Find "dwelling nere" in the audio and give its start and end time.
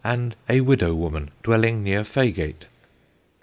1.43-2.01